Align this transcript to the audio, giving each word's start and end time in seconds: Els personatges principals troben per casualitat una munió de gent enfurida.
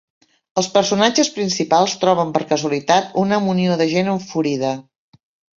Els 0.61 0.69
personatges 0.77 1.29
principals 1.35 1.93
troben 2.05 2.33
per 2.39 2.43
casualitat 2.53 3.15
una 3.25 3.41
munió 3.49 3.79
de 3.83 3.91
gent 3.95 4.11
enfurida. 4.17 4.77